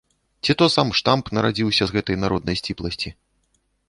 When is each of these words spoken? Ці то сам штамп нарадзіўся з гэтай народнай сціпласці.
Ці 0.47 0.51
то 0.59 0.65
сам 0.75 0.93
штамп 0.99 1.29
нарадзіўся 1.37 1.83
з 1.91 1.97
гэтай 1.97 2.17
народнай 2.23 2.57
сціпласці. 2.63 3.13